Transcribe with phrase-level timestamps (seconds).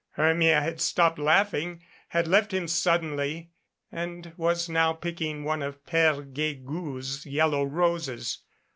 [0.13, 3.51] Hermia had stopped laughing, had left him suddenly
[3.91, 8.39] and was now picking one of Pere Guegou's yellow roses.